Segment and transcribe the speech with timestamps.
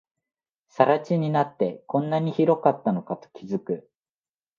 [0.67, 3.87] 更地になって、こんなに広かったのかと気づく